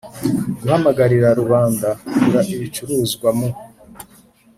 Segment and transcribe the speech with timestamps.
[0.61, 3.47] guhamagarira rubanda kugura ibicuruzwa mu